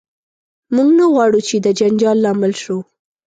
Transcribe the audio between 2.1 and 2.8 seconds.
لامل شو.